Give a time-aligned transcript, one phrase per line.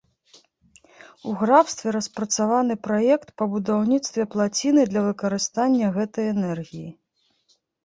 [1.31, 6.89] У графстве распрацаваны праект па будаўніцтве плаціны для выкарыстання гэтай энергіі.